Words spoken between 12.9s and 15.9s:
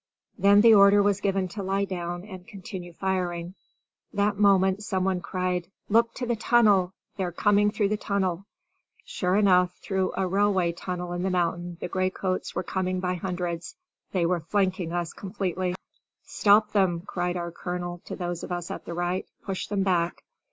by hundreds. They were flanking us completely.